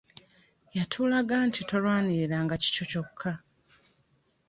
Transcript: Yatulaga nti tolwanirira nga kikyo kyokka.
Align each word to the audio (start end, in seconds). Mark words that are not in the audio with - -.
Yatulaga 0.77 1.35
nti 1.47 1.61
tolwanirira 1.69 2.37
nga 2.45 2.55
kikyo 2.63 2.83
kyokka. 2.91 3.31